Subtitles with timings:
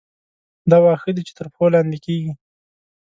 [0.69, 2.31] دا واښه دي چې تر پښو لاندې کېږي.